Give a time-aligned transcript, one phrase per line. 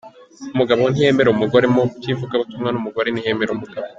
[0.53, 3.85] Umugabo ntiyemera umugore mu by’ivugabutumwa, n’umugore ntiyemera umugabo.